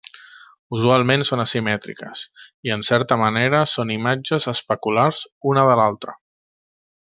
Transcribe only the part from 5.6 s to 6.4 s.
de l'altra.